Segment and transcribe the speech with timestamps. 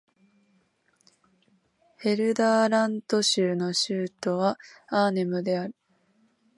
[1.99, 5.75] ヘルダーラント州の州都はアーネムである